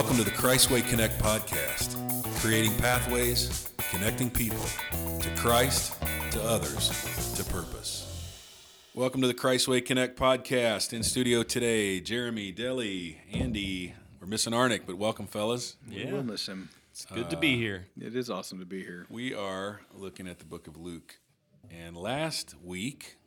[0.00, 1.94] Welcome to the Christway Connect podcast,
[2.40, 4.64] creating pathways, connecting people
[5.20, 5.94] to Christ,
[6.30, 6.88] to others,
[7.36, 8.40] to purpose.
[8.94, 10.94] Welcome to the Christway Connect podcast.
[10.94, 13.92] In studio today, Jeremy, Deli, Andy.
[14.18, 15.76] We're missing Arnick, but welcome, fellas.
[15.86, 16.70] Yeah, We'll miss him.
[16.92, 17.84] it's good to be here.
[18.00, 19.04] It is awesome to be here.
[19.10, 21.18] We are looking at the book of Luke.
[21.70, 23.18] And last week,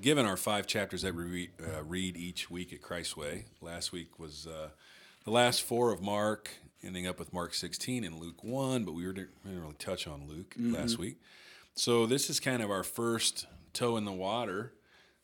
[0.00, 4.18] given our five chapters that we read, uh, read each week at Christway, last week
[4.18, 4.70] was uh,
[5.24, 6.50] the last four of Mark,
[6.82, 10.06] ending up with Mark 16 and Luke 1, but we, were, we didn't really touch
[10.06, 11.18] on Luke last week.
[11.74, 14.72] So this is kind of our first toe in the water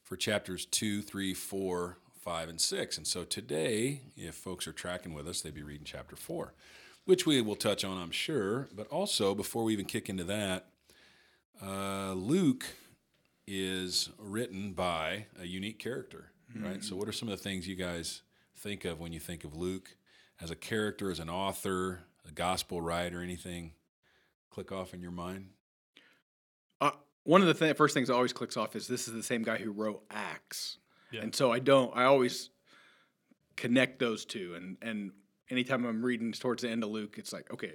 [0.02, 2.96] for chapters 2, 3, 4, 5, and 6.
[2.96, 6.54] And so today, if folks are tracking with us, they'd be reading chapter 4,
[7.04, 8.68] which we will touch on, I'm sure.
[8.74, 10.66] But also, before we even kick into that,
[11.64, 12.64] uh, Luke
[13.46, 16.82] is written by a unique character, right?
[16.82, 18.22] So, what are some of the things you guys
[18.60, 19.96] think of when you think of Luke
[20.40, 23.72] as a character, as an author, a gospel writer, anything
[24.50, 25.50] click off in your mind?
[26.80, 26.90] Uh,
[27.24, 29.42] one of the th- first things that always clicks off is this is the same
[29.42, 30.78] guy who wrote Acts,
[31.10, 31.22] Yeah.
[31.22, 31.94] and so I don't.
[31.96, 32.50] I always
[33.56, 35.12] connect those two, and and
[35.50, 37.74] anytime I'm reading towards the end of Luke, it's like okay,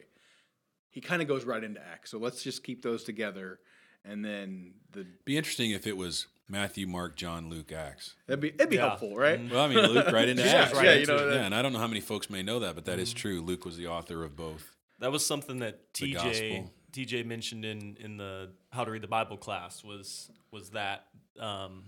[0.90, 2.12] he kind of goes right into Acts.
[2.12, 3.60] So let's just keep those together,
[4.04, 8.14] and then the Be interesting if it was Matthew, Mark, John, Luke, Acts.
[8.28, 8.88] that'd be it'd be Yeah.
[8.90, 9.40] helpful, right?
[9.50, 10.74] Well, I mean, Luke right into Yeah, Acts.
[10.74, 12.76] yeah, right you know, yeah, and I don't know how many folks may know that,
[12.76, 13.42] but that is true.
[13.42, 14.76] Luke was the author of both.
[15.00, 16.70] That was something that TJ.
[16.94, 21.08] TJ mentioned in in the how to read the Bible class was was that
[21.40, 21.84] um,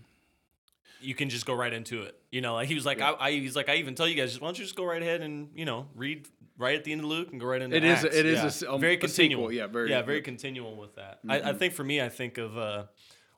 [1.00, 2.20] you can just go right into it.
[2.32, 4.32] You know, like he was like I, I he's like I even tell you guys,
[4.32, 6.92] just why don't you just go right ahead and you know read right at the
[6.92, 8.16] end of Luke and go right into It is- Acts.
[8.16, 8.44] it is Yeah.
[8.44, 9.44] a s- um, very a continual.
[9.44, 9.54] sequel.
[9.54, 10.26] Yeah, very- yeah, very yep.
[10.26, 11.20] continual with that.
[11.30, 12.86] I, I think for me, I think of uh,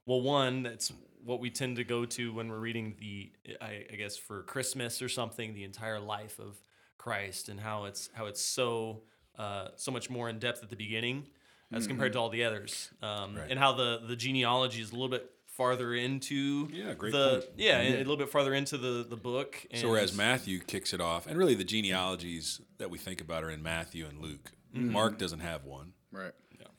[0.06, 0.92] well, one that's
[1.24, 3.32] what we tend to go to when we're reading the
[3.62, 6.62] I, I guess for Christmas or something, the entire life of
[6.98, 9.04] Christ and how it's how it's so
[9.38, 11.28] uh, so much more in depth at the beginning
[11.72, 13.50] as compared to all the others, um, Right.
[13.50, 17.52] and how the the genealogy is a little bit farther into Yeah, great the point.
[17.58, 19.66] yeah a little bit farther into the the book.
[19.72, 23.44] And So whereas Matthew kicks it off, and really the genealogies that we think about
[23.44, 24.52] are in Matthew and Luke.
[24.74, 26.32] Mark doesn't have one, Right.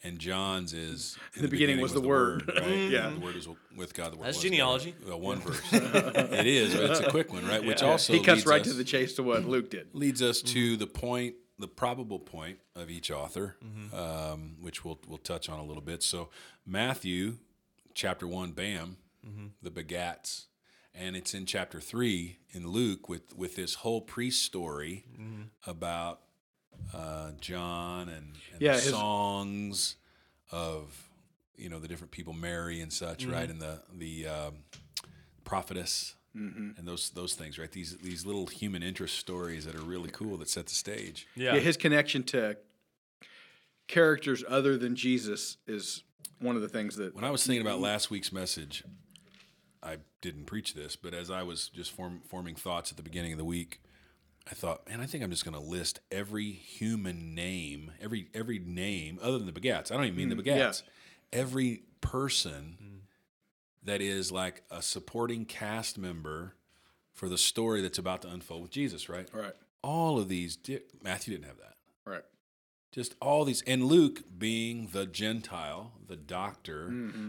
[0.03, 2.51] And John's is in the beginning was the Word.
[2.61, 2.67] right?
[2.91, 3.11] Yeah.
[3.11, 4.13] the Word was with God.
[4.13, 4.93] The Word That's genealogy.
[4.93, 5.09] God.
[5.09, 5.61] Well, one verse.
[5.73, 7.65] it is, but it's a quick one, right?
[7.65, 9.89] Which also He cuts leads right us, to the chase to what Luke did.
[9.95, 13.95] leads us to the point, the probable point of each author, Mm-hmm.
[13.95, 16.03] um, which we'll we'll touch on a little bit.
[16.03, 16.31] So
[16.67, 17.39] Matthew,
[17.95, 18.97] chapter one, bam,
[19.27, 19.47] Mm-hmm.
[19.63, 20.47] the begats,
[20.95, 25.43] and it's in chapter three in Luke with with this whole priest story Mm-hmm.
[25.71, 26.21] about
[26.95, 29.97] uh, John and, and Yeah, the his- songs
[30.53, 31.09] of
[31.57, 33.33] you know the different people, Mary and such, Mm-hmm.
[33.33, 34.55] right, and the the um,
[35.45, 36.15] prophetess.
[36.37, 36.79] Mm-hmm.
[36.79, 37.71] And those those things, right?
[37.73, 41.27] These these little human interest stories that are really cool that set the stage.
[41.35, 41.61] yeah, Yeah.
[41.61, 42.57] his connection to
[43.89, 46.05] characters other than Jesus is
[46.39, 48.85] one of the things that When I was thinking about last week's message,
[49.83, 53.33] I didn't preach this, but as I was just form, forming thoughts at the beginning
[53.33, 53.81] of the week,
[54.51, 58.59] I thought, man, I think I'm just going to list every human name, every every
[58.59, 59.91] name other than the begats.
[59.93, 60.57] I don't even mean the mm, yeah.
[60.59, 60.83] begats.
[61.33, 62.99] Every person mm.
[63.85, 66.55] that is like a supporting cast member
[67.13, 69.29] for the story that's about to unfold with Jesus, right?
[69.35, 69.53] right,
[69.83, 71.75] All of these, di- Matthew didn't have that.
[72.07, 72.23] right,
[72.93, 76.89] just all these and luke being the gentile the doctor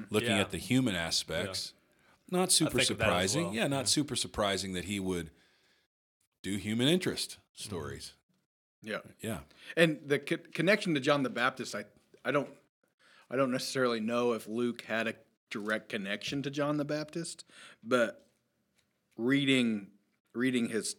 [0.09, 0.39] looking Yeah.
[0.39, 1.73] at the human aspects
[2.31, 3.53] not super think of that as surprising well.
[3.55, 5.29] yeah not super surprising that he would
[6.41, 8.13] do human interest stories
[8.81, 8.99] yeah.
[9.19, 9.39] yeah
[9.77, 11.85] And the co- connection to John the Baptist, I,
[12.25, 12.49] I don't,
[13.29, 15.13] I don't necessarily know if Luke had a
[15.49, 17.45] direct connection to John the Baptist,
[17.83, 18.25] but
[19.17, 19.87] reading,
[20.33, 20.95] reading his,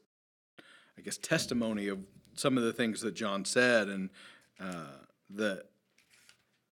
[0.97, 2.01] I guess, testimony of
[2.35, 4.11] some of the things that John said, and
[4.61, 4.87] uh,
[5.29, 5.65] the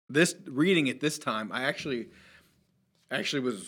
[0.09, 2.07] this reading it this time, I actually,
[3.11, 3.67] actually was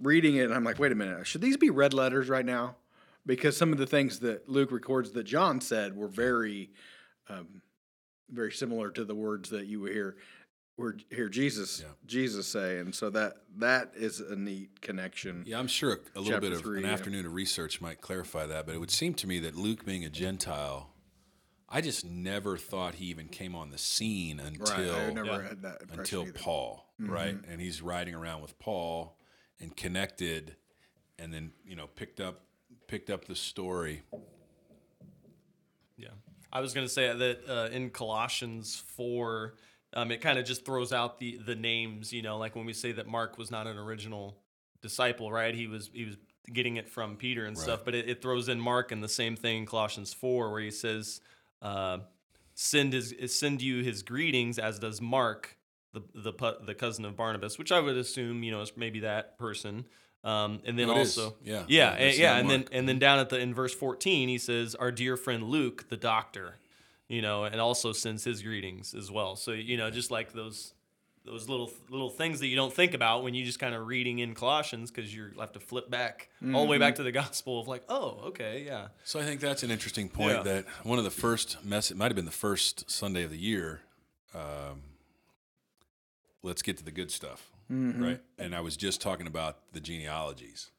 [0.00, 2.76] reading it, and I'm like, wait a minute, should these be red letters right now?
[3.26, 6.70] Because some of the things that Luke records that John said were very
[7.28, 7.62] um,
[8.30, 10.16] very similar to the words that you hear
[10.76, 11.92] where hear Jesus Yeah.
[12.06, 15.44] Jesus say, and so that that is a neat connection.
[15.46, 16.92] yeah i'm sure a little bit of three, an yeah.
[16.92, 20.04] afternoon of research might clarify that but it would seem to me that luke being
[20.04, 20.90] a gentile
[21.68, 25.72] i just never thought he even came on the scene until right, yeah.
[25.92, 26.32] until either.
[26.32, 26.42] Mm-hmm.
[26.42, 27.36] Paul, right?
[27.48, 29.16] And he's riding around with Paul
[29.60, 30.56] and connected,
[31.18, 32.42] and then you know picked up
[32.94, 34.02] picked up the story.
[35.96, 36.10] Yeah,
[36.52, 39.54] I was going to say that uh, in Colossians four,
[39.94, 42.12] um, it kind of just throws out the the names.
[42.12, 44.38] You know, like when we say that Mark was not an original
[44.80, 45.56] disciple, right?
[45.56, 46.16] He was he was
[46.52, 49.34] getting it from Peter and stuff, but it, it throws in Mark and the same
[49.34, 51.20] thing in Colossians four, where he says,
[51.62, 51.98] uh,
[52.54, 55.56] "Send his send you his greetings," as does Mark,
[55.92, 56.32] the the
[56.64, 59.86] the cousin of Barnabas, which I would assume you know is maybe that person.
[60.24, 61.64] Um, and then Oh, also, Yeah.
[61.68, 64.38] yeah, Yeah, and, yeah, and then and then down at the in verse fourteen, he
[64.38, 66.56] says, "Our dear friend Luke, the doctor,"
[67.08, 69.36] you know, and also sends his greetings as well.
[69.36, 70.72] So you know, just like those
[71.26, 74.18] those little little things that you don't think about when you just kind of reading
[74.18, 77.60] in Colossians because you have to flip back all the way back to the gospel
[77.60, 80.42] of like, oh, okay, yeah, So I think that's an interesting point Yeah.
[80.42, 83.38] that one of the first mess it might have been the first Sunday of the
[83.38, 83.80] year.
[84.34, 84.82] Um,
[86.42, 88.20] let's get to the good stuff, right?
[88.38, 90.70] And I was just talking about the genealogies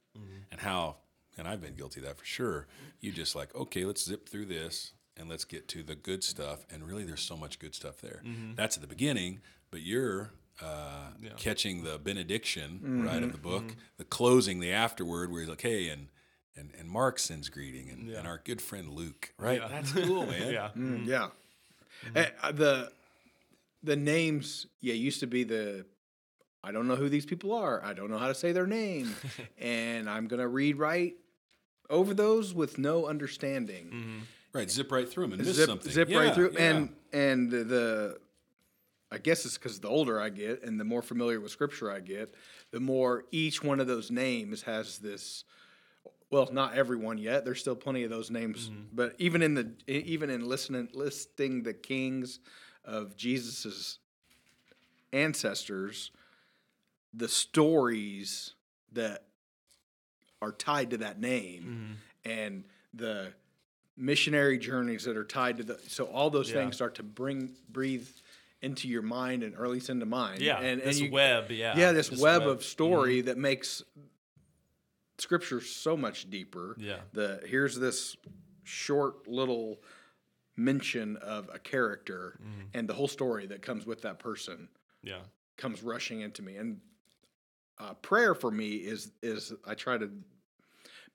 [0.51, 0.97] and how,
[1.37, 2.67] and I've been guilty of that for sure.
[3.01, 6.65] You just like, okay, let's zip through this and let's get to the good stuff.
[6.71, 8.21] And really, there's so much good stuff there.
[8.55, 9.41] That's at the beginning,
[9.71, 15.41] but you're uh, catching the benediction, right, of the book, the closing, the afterward, where
[15.41, 16.07] he's like, hey, and
[16.57, 19.59] and, and Mark sends greeting, and, and our good friend Luke, right?
[19.59, 19.67] Yeah.
[19.67, 20.53] That's cool, man.
[20.53, 21.27] yeah, Mm, yeah.
[22.15, 22.91] Eh, uh, the
[23.83, 25.85] the names, yeah, used to be the
[26.65, 27.83] I don't know who these people are.
[27.85, 29.15] I don't know how to say their name,
[29.59, 31.13] and I'm gonna read right
[31.89, 34.23] over those with no understanding.
[34.51, 35.91] Right, zip right through them and miss Zip, something.
[35.91, 36.69] zip right through, yeah.
[36.71, 38.17] and and the, the
[39.12, 42.00] I guess it's because the older I get and the more familiar with Scripture I
[42.00, 42.33] get,
[42.71, 45.44] the more each one of those names has this.
[46.31, 47.45] Well, not everyone yet.
[47.45, 48.81] There's still plenty of those names, Mm-hmm.
[48.94, 52.39] but even in the even in listening listing the kings
[52.83, 54.00] of Jesus's
[55.13, 56.11] ancestors,
[57.15, 58.53] the stories
[58.91, 59.23] that
[60.41, 63.31] are tied to that name and the
[63.97, 66.56] missionary journeys that are tied to the so all those Yeah.
[66.57, 68.07] things start to bring breathe
[68.62, 70.57] into your mind and or at least into mine yeah.
[70.59, 72.62] and, and this you- web, yeah, yeah this, web, of Mm-hmm.
[72.63, 73.81] story that makes
[75.18, 77.00] scripture so much deeper Yeah.
[77.13, 78.18] the here's this
[78.63, 79.79] short little
[80.57, 82.61] mention of a character Mm-hmm.
[82.77, 84.68] and the whole story that comes with that person
[85.03, 85.19] yeah,
[85.57, 86.81] comes rushing into me and
[87.80, 90.10] uh, prayer for me is is i try to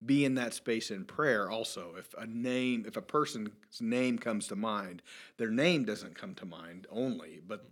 [0.04, 1.94] be in that space in prayer also.
[1.98, 5.02] If a name if a person's name comes to mind
[5.36, 7.66] their name doesn't come to mind only but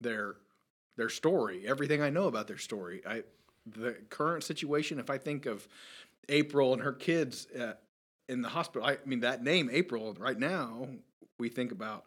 [0.00, 0.36] their
[0.96, 3.02] their story everything i know about their story.
[3.06, 3.22] I
[3.66, 5.68] the current situation if i think of
[6.28, 7.74] april and her kids uh,
[8.28, 10.88] in the hospital I, I mean that name april right now
[11.38, 12.06] we think about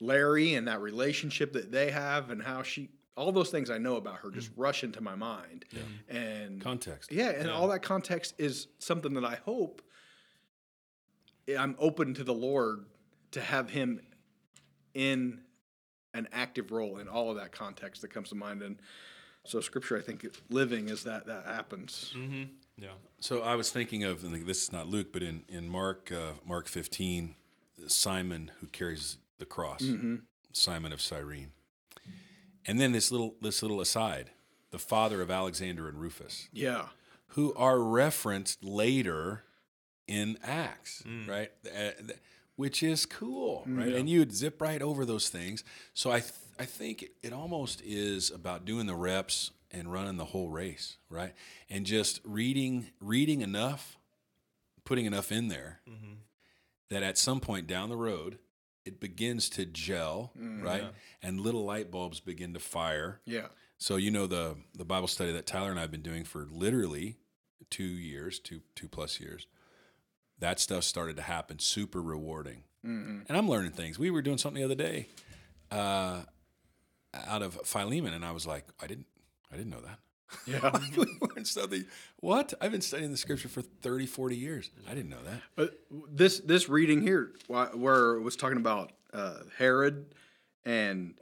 [0.00, 3.96] larry and that relationship that they have and how she all those things i know
[3.96, 5.64] about her just rush into my mind
[6.08, 7.12] and Context.
[7.12, 7.52] yeah, and Yeah.
[7.54, 9.82] all that context is something that I hope
[11.58, 12.86] I'm open to the Lord
[13.32, 14.00] to have Him
[14.94, 15.40] in
[16.14, 18.62] an active role in all of that context that comes to mind.
[18.62, 18.76] And
[19.44, 22.12] so, Scripture, I think, living is that that happens.
[22.16, 22.44] mm-hmm.
[22.76, 26.12] yeah, So I was thinking of, and this is not Luke, but in in Mark
[26.12, 27.34] uh, Mark fifteen,
[27.88, 29.82] Simon who carries the cross,
[30.52, 31.50] Simon of Cyrene,
[32.66, 34.30] and then this little this little aside,
[34.70, 36.86] the father of Alexander and Rufus, Yeah,
[37.28, 39.44] who are referenced later
[40.06, 41.28] in Acts, hmm.
[41.28, 41.50] right?
[41.66, 41.90] Uh,
[42.56, 43.94] which is cool, hmm, right?
[43.94, 45.64] And you'd zip right over those things.
[45.94, 50.16] So I, th- I think it, it almost is about doing the reps and running
[50.16, 51.32] the whole race, right?
[51.70, 53.96] And just reading, reading enough,
[54.84, 56.14] putting enough in there mm-hmm.
[56.90, 58.38] that at some point down the road,
[58.84, 60.84] it begins to gel, right?
[61.22, 63.20] And little light bulbs begin to fire.
[63.24, 63.46] yeah,
[63.78, 66.46] So you know the the Bible study that Tyler and I have been doing for
[66.50, 67.16] literally
[67.70, 69.46] two years, two two plus years.
[70.38, 72.64] That stuff started to happen, super rewarding,
[73.28, 73.98] and I'm learning things.
[73.98, 75.08] We were doing something the other day
[75.70, 76.22] uh,
[77.14, 79.06] out of Philemon, and I was like, I didn't,
[79.52, 79.98] I didn't know that.
[80.46, 80.78] yeah.
[80.96, 81.84] we learned something.
[82.20, 82.54] What?
[82.60, 84.70] I've been studying the scripture for 30, 40 years.
[84.88, 85.40] I didn't know that.
[85.56, 85.78] But
[86.10, 90.14] this this reading here, where it was talking about uh, Herod,
[90.64, 91.14] and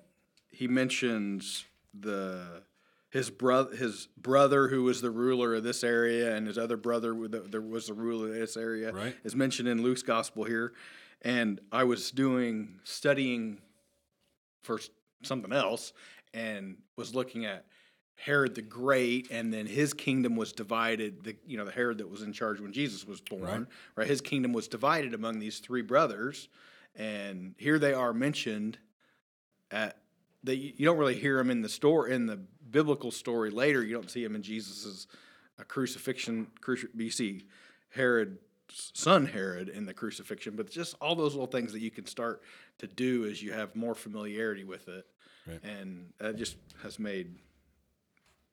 [0.51, 1.65] he mentions
[1.99, 2.63] the
[3.11, 7.15] his brother his brother who was the ruler of this area, and his other brother
[7.29, 9.17] there was the ruler of this area, Right.
[9.25, 10.73] is mentioned in Luke's gospel here.
[11.23, 13.59] And I was doing studying
[14.63, 14.81] for
[15.23, 15.93] something else,
[16.33, 17.67] and was looking at
[18.23, 21.25] Herod the Great, and then his kingdom was divided.
[21.25, 23.67] The you know the Herod that was in charge when Jesus was born, Right.
[23.97, 24.07] right?
[24.07, 26.49] His kingdom was divided among these three brothers,
[26.95, 28.79] and here they are mentioned.
[29.71, 29.97] At
[30.45, 32.37] they you don't really hear them in the story in the
[32.71, 33.83] biblical story later.
[33.85, 35.07] You don't see them in Jesus's
[35.59, 36.49] uh, crucifixion.
[36.61, 37.47] Cruci- you see
[37.91, 38.39] Herod's
[38.95, 42.43] son Herod in the crucifixion, but just all those little things that you can start
[42.79, 45.07] to do as you have more familiarity with it,
[45.47, 45.63] Right.
[45.65, 47.35] and that just has made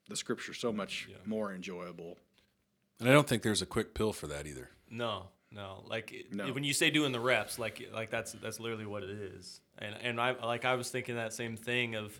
[0.10, 2.18] the scripture so much more enjoyable.
[3.00, 4.70] And I don't think there's a quick pill for that either.
[4.90, 5.84] No, no.
[5.88, 6.52] Like No.
[6.52, 9.62] when you say doing the reps, like like that's that's literally what it is.
[9.78, 12.20] And and I like I was thinking that same thing of,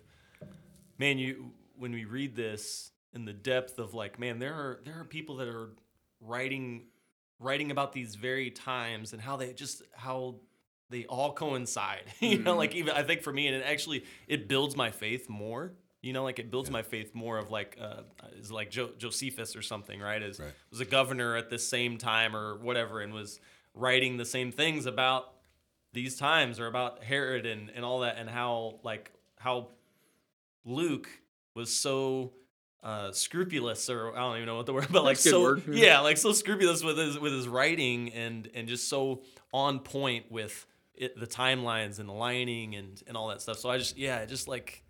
[0.98, 5.00] man, you when we read this in the depth of like, man, there are there
[5.00, 5.70] are people that are
[6.20, 6.84] writing
[7.40, 10.36] writing about these very times and how they just how
[10.90, 12.04] they all coincide.
[12.20, 12.58] you know, mm-hmm.
[12.58, 15.72] like even I think for me, and it actually it builds my faith more.
[16.00, 18.02] You know, like it builds my faith more of like uh,
[18.38, 20.22] is like jo- Josephus or something, right?
[20.22, 20.52] Is Right.
[20.70, 23.40] was a governor at the same time or whatever, and was
[23.74, 25.32] writing the same things about
[25.92, 29.68] these times or about Herod and and all that, and how like how
[30.64, 31.08] Luke
[31.54, 32.32] was so
[32.82, 35.34] uh, scrupulous, or I don't even know what the word, but like That's a good
[35.34, 35.62] so word.
[35.68, 40.30] yeah, like so scrupulous with his with his writing and and just so on point
[40.30, 43.58] with it, the timelines and the lining and and all that stuff.
[43.58, 44.84] So I just yeah, just like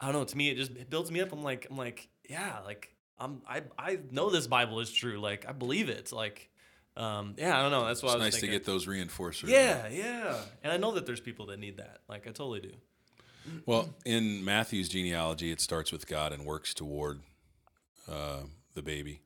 [0.00, 0.24] I don't know.
[0.24, 1.32] To me, it just it builds me up.
[1.32, 5.18] I'm like I'm like yeah, like I'm I I know this Bible is true.
[5.20, 6.12] Like I believe it.
[6.12, 6.48] Like
[6.96, 7.86] um yeah, I don't know.
[7.86, 9.48] That's what It's I was nice to get those reinforcers.
[9.48, 12.00] yeah, yeah, and I know that there's people that need that.
[12.08, 12.72] Like I totally do.
[13.66, 17.20] Well, in Matthew's genealogy, it starts with God and works toward
[18.08, 18.40] uh,
[18.74, 19.22] the baby,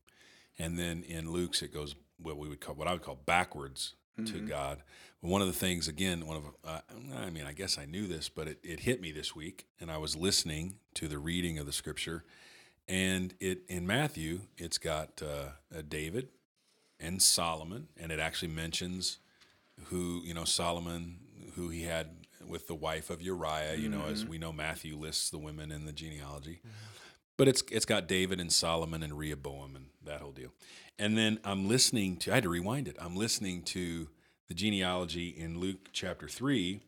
[0.58, 3.94] and then in Luke's, it goes what we would call what I would call backwards
[4.22, 4.82] to God.
[5.20, 6.80] But one of the things, again, one of uh,
[7.16, 9.90] I mean, I guess I knew this, but it, it hit me this week, and
[9.90, 12.24] I was listening to the reading of the scripture,
[12.86, 16.28] and it in Matthew, it's got uh, uh, David
[17.00, 19.18] and Solomon, and it actually mentions
[19.86, 21.18] who you know Solomon,
[21.56, 22.08] who he had
[22.46, 23.76] with the wife of Uriah.
[23.76, 26.60] You know, as we know, Matthew lists the women in the genealogy,
[27.36, 30.50] but it's it's got David and Solomon and Rehoboam and that whole deal.
[30.98, 32.96] And then I'm listening to I had to rewind it.
[33.00, 34.08] I'm listening to
[34.48, 36.80] the genealogy in Luke chapter three,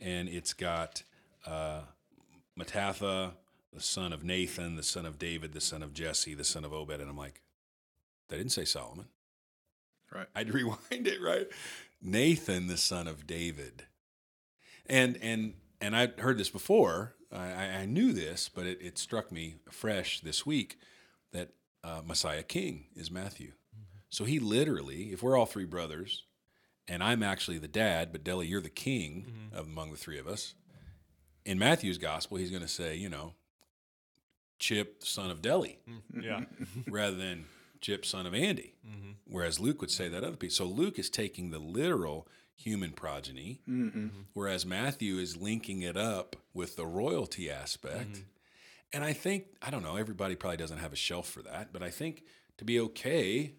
[0.00, 1.02] and it's got
[1.46, 1.80] uh,
[2.58, 3.32] Mattatha,
[3.72, 6.72] the son of Nathan, the son of David, the son of Jesse, the son of
[6.72, 7.42] Obed, and I'm like,
[8.28, 9.06] they didn't say Solomon.
[10.12, 10.26] Right.
[10.34, 11.48] I'd rewind it, right?
[12.02, 13.84] Nathan, the son of David.
[14.86, 17.14] And and and I'd heard this before.
[17.32, 20.78] I, I I knew this, but it, it struck me fresh this week
[21.32, 21.50] that
[21.84, 23.52] uh, Messiah King is Matthew.
[24.10, 26.24] So he literally, if we're all three brothers,
[26.88, 29.56] and I'm actually the dad, but Deli, you're the king mm-hmm.
[29.56, 30.54] of among the three of us.
[31.44, 33.34] In Matthew's gospel, he's going to say, you know,
[34.58, 36.20] Chip, son of Deli mm-hmm.
[36.20, 36.40] Yeah.
[36.88, 37.46] rather than
[37.80, 38.74] Chip, son of Andy.
[38.86, 39.10] Mm-hmm.
[39.26, 40.56] Whereas Luke would say that other piece.
[40.56, 43.62] So Luke is taking the literal human progeny,
[44.34, 48.22] whereas Matthew is linking it up with the royalty aspect.
[48.92, 51.82] And I think, I don't know, everybody probably doesn't have a shelf for that, but
[51.82, 52.24] I think
[52.58, 53.52] to be okay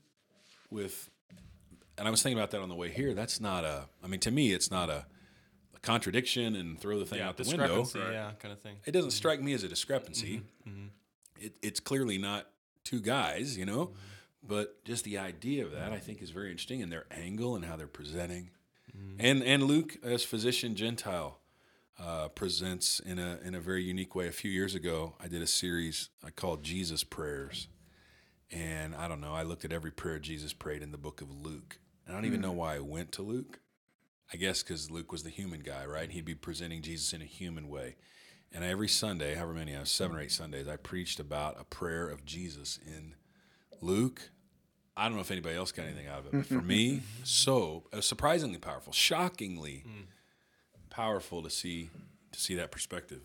[0.69, 1.09] with,
[1.97, 4.19] and I was thinking about that on the way here, that's not a, I mean,
[4.21, 5.05] to me, it's not a,
[5.73, 7.83] a contradiction and throw the thing yeah, out the window.
[7.83, 8.75] discrepancy, yeah, kind of thing.
[8.85, 9.15] it doesn't mm-hmm.
[9.15, 10.41] strike me as a discrepancy.
[10.67, 10.87] Mm-hmm, mm-hmm.
[11.45, 12.47] It, it's clearly not
[12.83, 13.91] two guys, you know,
[14.43, 17.65] but just the idea of that I think is very interesting, and their angle and
[17.65, 18.49] how they're presenting,
[19.19, 21.40] and and Luke as physician Gentile
[21.99, 24.27] uh, presents in a in a very unique way.
[24.27, 27.67] A few years ago, I did a series I called Jesus Prayers,
[28.51, 29.33] and I don't know.
[29.33, 31.79] I looked at every prayer Jesus prayed in the book of Luke.
[32.07, 33.59] I don't even know why I went to Luke.
[34.33, 36.09] I guess because Luke was the human guy, right?
[36.09, 37.95] He'd be presenting Jesus in a human way.
[38.53, 41.63] And every Sunday, however many I have, seven or eight Sundays, I preached about a
[41.63, 43.15] prayer of Jesus in
[43.81, 44.29] Luke.
[44.95, 47.83] I don't know if anybody else got anything out of it, but for me, so
[47.93, 49.83] uh, surprisingly powerful, shockingly
[50.91, 51.89] powerful to see
[52.31, 53.21] to see that perspective.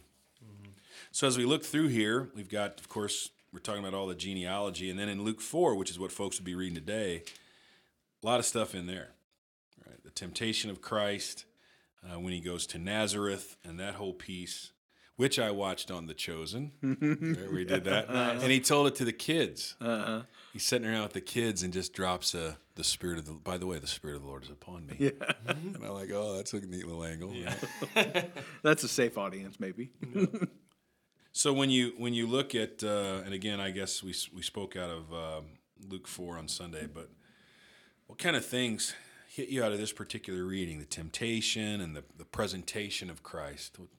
[1.13, 4.15] So as we look through here, we've got, of course, we're talking about all the
[4.15, 7.23] genealogy, and then in Luke four, which is what folks will be reading today,
[8.23, 9.11] a lot of stuff in there.
[9.87, 11.45] Right, the temptation of Christ
[12.05, 14.73] uh, when he goes to Nazareth, and that whole piece,
[15.17, 16.73] which I watched on The Chosen.
[16.83, 19.75] Right, we did that, and he told it to the kids.
[19.81, 20.23] Uh-huh.
[20.57, 23.33] He's sitting around with the kids and just drops a, the spirit of the.
[23.33, 24.97] By the way, the spirit of the Lord is upon me.
[24.99, 25.11] Yeah,
[25.47, 27.35] and I'm like, oh, that's a neat little angle.
[27.95, 28.33] right?
[28.63, 29.91] That's a safe audience, maybe.
[31.33, 34.77] So when you when you look at uh, and again, I guess we we spoke
[34.77, 35.45] out of um,
[35.91, 37.11] Luke four on Sunday, but
[38.07, 38.95] what kind of things
[39.29, 40.79] hit you out of this particular reading?
[40.79, 43.79] The temptation and the, the presentation of Christ.
[43.79, 43.91] What,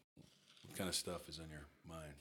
[0.66, 2.16] what kind of stuff is in your mind?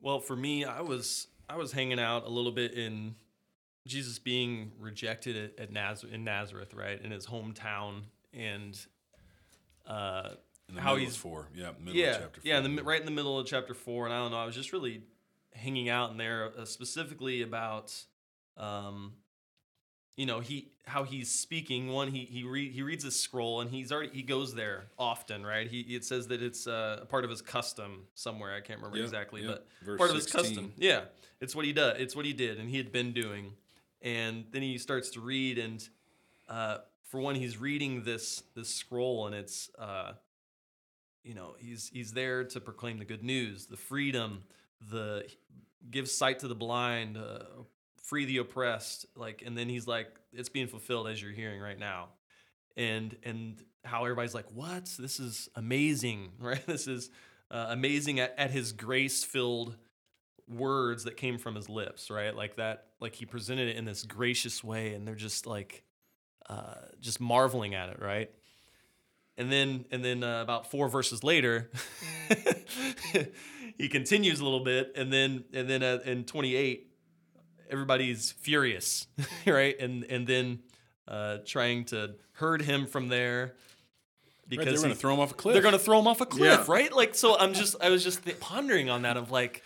[0.00, 3.16] Well, for me, I was I was hanging out a little bit in
[3.86, 8.78] Jesus being rejected at, at Naz- in Nazareth, right, in his hometown, and
[9.86, 10.30] uh,
[10.68, 12.40] In the how middle he's four, yeah, middle yeah, of chapter.
[12.44, 14.46] yeah, in the, right in the middle of chapter four, and I don't know, I
[14.46, 15.02] was just really
[15.54, 17.92] hanging out in there, uh, specifically about,
[18.56, 19.12] um,
[20.16, 21.88] you know, he how he's speaking.
[21.88, 25.44] One, he he read he reads this scroll, and he's already he goes there often,
[25.44, 25.66] right?
[25.68, 28.54] He it says that it's uh, a part of his custom somewhere.
[28.54, 29.50] I can't remember Yep, exactly, yep.
[29.50, 30.72] but Verse part of his custom.
[30.78, 31.02] Yeah,
[31.40, 31.96] it's what he does.
[31.98, 33.52] It's what he did, and he had been doing.
[34.04, 35.88] And then he starts to read, and
[36.48, 40.12] uh, for one, he's reading this this scroll, and it's uh,
[41.24, 44.44] you know he's he's there to proclaim the good news, the freedom,
[44.90, 45.24] the
[45.90, 47.38] give sight to the blind, uh,
[48.02, 51.78] free the oppressed, like, and then he's like, it's being fulfilled as you're hearing right
[51.78, 52.08] now,
[52.76, 54.84] and and how everybody's like, what?
[54.98, 56.64] This is amazing, right?
[56.66, 57.10] This is
[57.50, 59.76] uh, amazing at, at his grace filled
[60.48, 62.34] words that came from his lips, right?
[62.34, 65.84] Like that, like he presented it in this gracious way, and they're just like,
[66.48, 68.30] uh, just marveling at it, right?
[69.36, 71.70] And then, and then uh, about four verses later,
[73.78, 76.88] he continues a little bit, and then, and then uh, in twenty eight,
[77.70, 79.06] everybody's furious,
[79.46, 79.78] right?
[79.80, 80.60] And and then
[81.08, 83.54] uh, trying to herd him from there
[84.50, 85.54] Right, they're going to throw him off a cliff.
[85.54, 86.72] they're gonna throw him off a cliff, Yeah.
[86.72, 86.92] right?
[86.92, 89.62] Like, so I'm just, I was just th- pondering on that of like,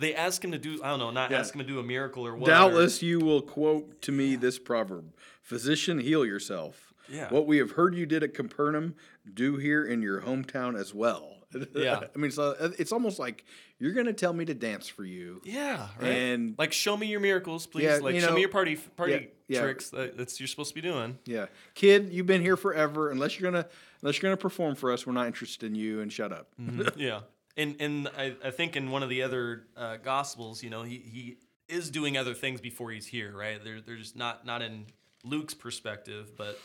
[0.00, 1.38] they ask him to do, I don't know, not Yeah.
[1.38, 2.46] ask him to do a miracle or what.
[2.46, 6.92] Doubtless you will quote to me this proverb Physician, heal yourself.
[7.08, 7.28] Yeah.
[7.28, 8.94] What we have heard you did at Capernaum,
[9.32, 11.36] do here in your hometown as well.
[11.74, 12.02] Yeah.
[12.14, 13.44] I mean, so uh, it's almost like
[13.80, 15.40] you're going to tell me to dance for you.
[15.44, 16.08] Yeah, right.
[16.08, 17.84] And- like, show me your miracles, please.
[17.84, 19.12] Yeah, like, you show me your party party
[19.48, 19.60] yeah, yeah.
[19.62, 21.18] tricks that that's you're supposed to be doing.
[21.24, 21.46] Yeah.
[21.74, 23.10] Kid, you've been here forever.
[23.10, 23.68] Unless you're going to
[24.02, 26.46] unless you're going to perform for us, we're not interested in you and shut up.
[26.96, 27.20] yeah,
[27.56, 30.96] and and I, I think in one of the other uh, gospels, you know, he
[30.98, 31.36] he
[31.68, 33.62] is doing other things before he's here, right?
[33.62, 34.86] They're they're just not not in
[35.24, 36.58] Luke's perspective, but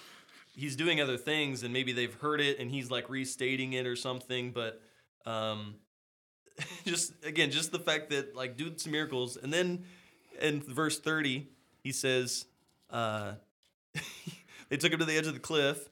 [0.56, 3.96] he's doing other things, and maybe they've heard it, and he's like restating it or
[3.96, 4.82] something, but.
[5.25, 5.75] Um,
[6.86, 9.84] just again, just the fact that like do some miracles, and then
[10.42, 11.48] in verse thirty,
[11.84, 12.46] he says,
[12.89, 13.34] uh,
[14.70, 15.89] "They took him to the edge of the cliff,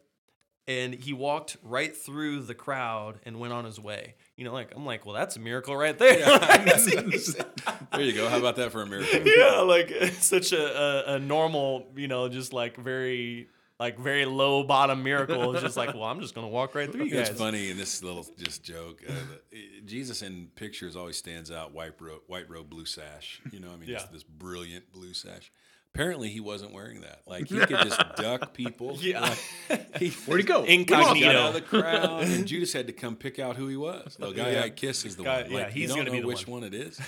[0.68, 4.74] and he walked right through the crowd and went on his way." You know, like
[4.76, 6.18] I'm like, well, that's a miracle right there.
[7.92, 8.30] there you go.
[8.30, 9.22] How about that for a miracle?
[9.26, 13.48] yeah, like such a, a, a normal, you know, just like very
[13.80, 15.54] like very low bottom miracle.
[15.54, 17.30] It's just like, well, I'm just gonna walk right through you guys.
[17.30, 19.02] It's funny in this little just joke.
[19.08, 19.12] Uh,
[19.52, 21.74] the- Jesus in pictures always stands out.
[21.74, 23.42] White robe, white robe, blue sash.
[23.52, 23.98] You know, I mean, Yeah.
[23.98, 25.52] just this brilliant blue sash.
[25.94, 27.22] Apparently, he wasn't wearing that.
[27.28, 28.98] Like he could just duck people.
[29.00, 29.36] Yeah.
[29.70, 30.62] Like, he, Where'd he go?
[30.62, 31.48] Got out Incognito.
[31.48, 34.16] of the crowd, and Judas had to come pick out who he was.
[34.20, 34.64] The guy Yeah.
[34.64, 35.52] I kiss is the Guy- one.
[35.52, 36.62] yeah, he's you don't know which one.
[36.62, 37.00] one it is.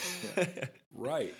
[0.93, 1.33] right.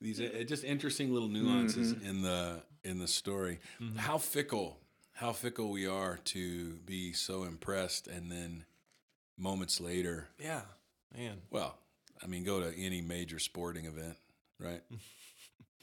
[0.00, 2.06] These uh, uh, just interesting little nuances mm-hmm.
[2.08, 3.58] in the in the story.
[3.80, 3.98] Mm-hmm.
[3.98, 4.78] How fickle,
[5.12, 8.64] how fickle we are to be so impressed, and then
[9.36, 10.62] moments later, yeah,
[11.16, 11.38] man.
[11.50, 11.76] well,
[12.22, 14.16] I mean, go to any major sporting event,
[14.58, 14.82] right?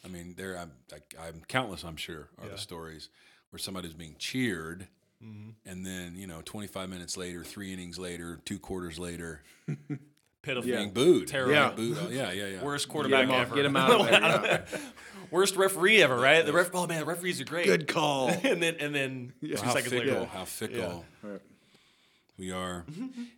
[0.05, 1.83] I mean, there I'm, I, I'm countless.
[1.83, 2.51] I'm sure are Yeah.
[2.53, 3.09] the stories
[3.49, 4.87] where somebody's being cheered,
[5.23, 5.49] Mm-hmm.
[5.65, 9.41] and then you know, 25 minutes later, three innings later, two quarters later,
[10.43, 10.69] Pitiful.
[10.71, 11.27] being booed.
[11.27, 11.53] Terrible.
[11.53, 11.75] Yeah, Yeah.
[11.75, 11.97] booed.
[11.99, 12.63] Oh, yeah, yeah, yeah.
[12.63, 13.55] Worst Get quarterback off, ever.
[13.55, 14.65] get him out of there.
[14.71, 14.79] yeah.
[15.31, 16.45] Worst referee ever, right?
[16.45, 16.69] The ref.
[16.73, 17.65] Oh man, the referees are great.
[17.65, 18.29] Good call.
[18.29, 20.25] and then and then two how seconds fickle, later.
[20.27, 21.41] how fickle Right.
[22.37, 22.85] we are.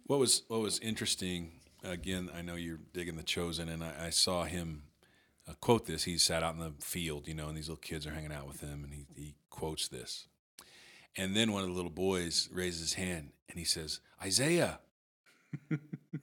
[0.05, 1.51] What was what was interesting?
[1.83, 4.83] Again, I know you're digging the chosen, and I, I saw him
[5.49, 6.03] uh, quote this.
[6.03, 8.47] He sat out in the field, you know, and these little kids are hanging out
[8.47, 10.27] with him, and he, he quotes this.
[11.17, 14.79] And then one of the little boys raises his hand and he says, "Isaiah,"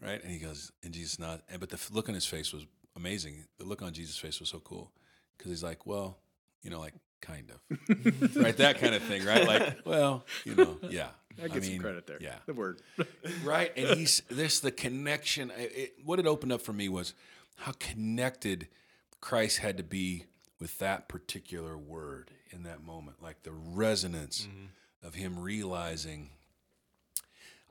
[0.01, 0.23] right?
[0.23, 1.43] And he goes, and Jesus nods.
[1.51, 3.45] And but the look on his face was amazing.
[3.59, 4.93] The look on Jesus' face was so cool
[5.37, 6.19] because he's like, "Well,
[6.63, 8.57] you know, like kind of, right?
[8.57, 9.47] That kind of thing, right?
[9.47, 11.09] Like, well, you know, yeah."
[11.43, 12.17] I get some credit there.
[12.19, 12.81] Yeah, The word.
[13.45, 17.13] right and he's this the connection I- it, what it opened up for me was
[17.57, 18.69] how connected
[19.21, 20.25] christ had to be
[20.61, 24.47] with that particular word in that moment like the resonance
[25.03, 26.31] of him realizing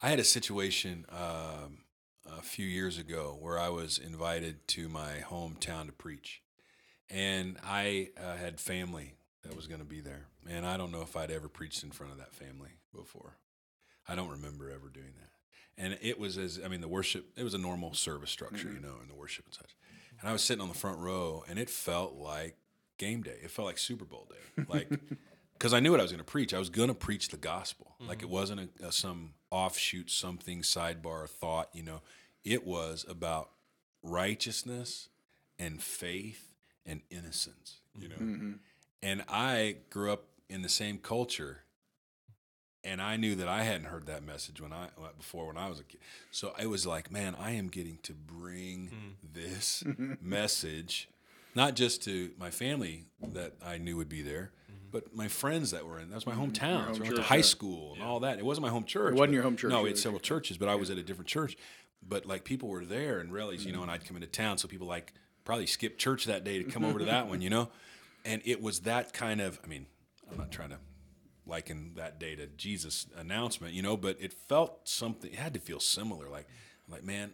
[0.02, 1.80] i had a situation um,
[2.38, 6.42] a few years ago where i was invited to my hometown to preach.
[7.10, 10.26] And i uh, had family that was going to be there.
[10.50, 13.38] And i don't know if i'd ever preached in front of that family before.
[14.08, 15.30] I don't remember ever doing that.
[15.84, 18.80] And it was as I mean the worship it was a normal service structure, you
[18.80, 19.76] know, and the worship and such.
[20.20, 22.56] And I was sitting on the front row and it felt like
[22.98, 23.38] game day.
[23.44, 24.64] It felt like Super Bowl day.
[24.68, 24.90] Like
[25.60, 26.54] cuz I knew what I was going to preach.
[26.54, 27.96] I was going to preach the gospel.
[27.96, 28.10] Mm-hmm.
[28.10, 32.02] Like it wasn't a, a, some offshoot something sidebar thought, you know.
[32.44, 33.50] It was about
[34.04, 35.10] righteousness
[35.58, 36.54] and faith
[36.86, 38.16] and innocence, you know.
[38.16, 38.52] Mm-hmm.
[39.02, 41.65] And I grew up in the same culture
[42.86, 45.68] and I knew that I hadn't heard that message when I uh, before when I
[45.68, 46.00] was a kid.
[46.32, 49.34] So it was like, man, I am getting to bring hmm.
[49.34, 50.14] this mm-hmm.
[50.22, 51.10] message,
[51.56, 54.92] not just to my family that I knew would be there, mm-hmm.
[54.92, 56.10] but my friends that were in.
[56.10, 56.86] That was my hometown.
[56.86, 56.94] home mm-hmm.
[56.94, 57.42] so I went to church, high yeah.
[57.42, 58.38] school and all that.
[58.38, 59.12] It wasn't my home church.
[59.12, 60.98] It wasn't but- your home church, No, we had several churches, but I was at
[60.98, 61.58] a different church.
[62.08, 64.68] But like people were there and rallies, you know, and I'd come into town, so
[64.68, 65.12] people like
[65.44, 67.70] probably skipped church that day to come over to that one, you know.
[68.24, 69.60] and it was that kind of.
[69.64, 69.88] I mean,
[70.32, 70.78] I'm not trying to
[71.48, 75.32] liken that day to Jesus' announcement, you know, but it felt something.
[75.32, 76.30] It had to feel similar.
[76.30, 76.48] Like,
[76.90, 77.32] like, man,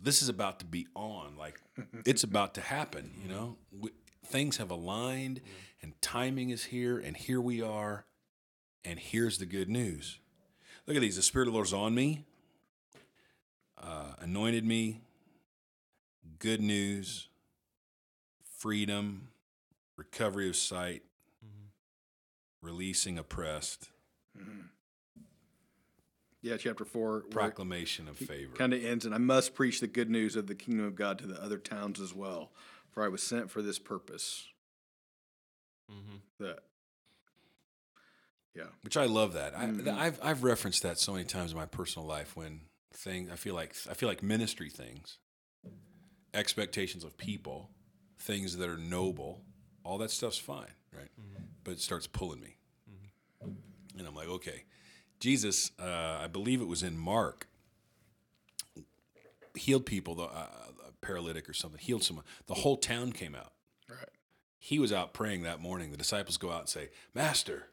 [0.00, 1.36] this is about to be on.
[1.36, 1.60] Like,
[2.06, 3.12] it's about to happen.
[3.22, 3.90] You know, we,
[4.26, 5.40] things have aligned,
[5.82, 8.04] and timing is here, and here we are,
[8.84, 10.18] and here's the good news.
[10.86, 11.16] Look at these.
[11.16, 12.24] The Spirit of the Lord's on me,
[13.78, 15.00] uh, anointed me,
[16.38, 17.28] good news,
[18.58, 19.28] freedom,
[19.96, 21.02] recovery of sight,
[22.62, 23.88] releasing oppressed,
[26.42, 27.20] Yeah, chapter four.
[27.30, 28.56] proclamation of favor.
[28.56, 31.18] Kind of ends, and I must preach the good news of the kingdom of God
[31.18, 32.50] to the other towns as well,
[32.90, 34.46] for I was sent for this purpose.
[35.90, 36.16] Mm-hmm.
[36.38, 36.60] That.
[38.54, 38.64] Yeah.
[38.82, 39.56] Which I love that.
[39.56, 39.88] I, Mhm.
[39.96, 43.54] I've I've referenced that so many times in my personal life when things I feel
[43.54, 45.18] like I feel like ministry things,
[46.34, 47.70] expectations of people,
[48.18, 49.44] things that are noble,
[49.84, 51.08] all that stuff's fine, right?
[51.64, 52.56] But it starts pulling me,
[53.96, 54.64] and I'm like, okay,
[55.20, 55.70] Jesus.
[55.78, 57.46] Uh, I believe it was in Mark.
[59.54, 60.46] Healed people, the uh,
[60.88, 62.24] a paralytic or something, healed someone.
[62.46, 63.52] The whole town came out.
[63.88, 64.08] Right.
[64.58, 65.90] He was out praying that morning.
[65.90, 67.68] The disciples go out and say, Master,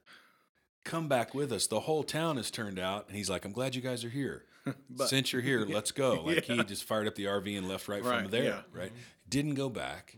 [0.84, 1.67] come back with us.
[1.67, 3.08] The whole town has turned out.
[3.08, 4.45] And he's like, I'm glad you guys are here.
[5.06, 6.23] Since you're here, let's go.
[6.25, 8.62] Like he just fired up the RV and left right, from there, yeah.
[8.73, 8.91] right?
[9.30, 10.17] Didn't go back.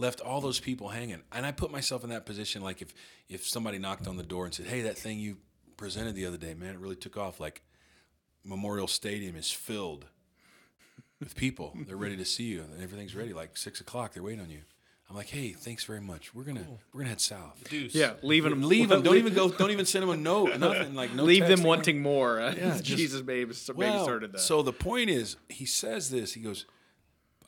[0.00, 1.20] Left all those people hanging.
[1.30, 2.94] And I put myself in that position like if
[3.28, 5.36] if somebody knocked on the door and said, Hey, that thing you
[5.76, 7.38] presented the other day, man, it really took off.
[7.38, 7.62] Like
[8.42, 10.06] Memorial Stadium is filled
[11.20, 11.76] with people.
[11.86, 13.34] They're ready to see you, and everything's ready.
[13.34, 14.62] Like six o'clock, they're waiting on you.
[15.10, 16.34] I'm like, hey, thanks very much.
[16.34, 17.68] We're gonna we're gonna head south.
[17.68, 17.94] Deuce.
[17.94, 18.62] Yeah, leaving them.
[18.62, 19.02] Leave them.
[19.02, 19.50] Don't even go.
[19.50, 20.56] Don't even send them a note.
[20.58, 20.94] Nothing.
[20.94, 21.24] Like no.
[21.24, 22.40] leave them text, wanting more.
[22.40, 24.40] Uh, Yeah, just- Jesus maybe, maybe Well, started that.
[24.40, 26.32] So the point is, he says this.
[26.34, 26.64] He goes,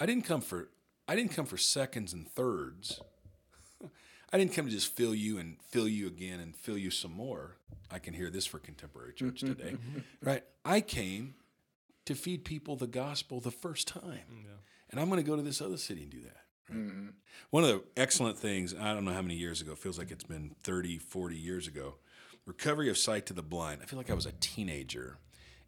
[0.00, 0.68] I didn't come for
[1.12, 2.98] I didn't come for seconds and thirds.
[4.32, 7.12] I didn't come to just fill you and fill you again and fill you some
[7.12, 7.58] more.
[7.90, 9.52] I can hear this for contemporary church mm-hmm.
[9.52, 9.76] today,
[10.22, 10.42] right?
[10.64, 11.34] I came
[12.06, 14.44] to feed people the gospel the first time, mm,
[14.90, 16.44] and I'm going to go to this other city and do that.
[16.70, 16.78] Right?
[16.78, 17.08] Mm-hmm.
[17.50, 20.24] One of the excellent things, I don't know how many years ago, feels like it's
[20.24, 21.96] been 30, 40 years ago,
[22.46, 23.80] recovery of sight to the blind.
[23.82, 25.18] I feel like I was a teenager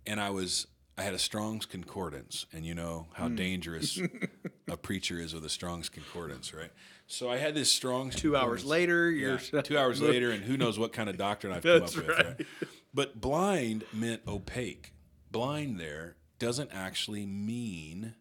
[0.07, 3.35] and I was I had a Strong's concordance, and you know how hmm.
[3.35, 4.01] dangerous
[4.69, 6.71] a preacher is with a Strong's concordance, right?
[7.07, 10.79] So I had this Strong's Two hours later, you're two hours later, and who knows
[10.79, 12.17] what kind of doctrine I've come That's up with.
[12.17, 12.27] right.
[12.27, 12.47] Right?
[12.95, 14.93] But blind meant opaque.
[15.31, 18.15] Blind there doesn't actually mean